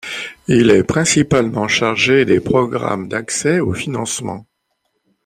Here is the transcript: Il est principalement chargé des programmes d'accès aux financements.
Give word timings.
Il 0.47 0.71
est 0.71 0.83
principalement 0.83 1.67
chargé 1.67 2.25
des 2.25 2.39
programmes 2.39 3.07
d'accès 3.07 3.59
aux 3.59 3.75
financements. 3.75 4.47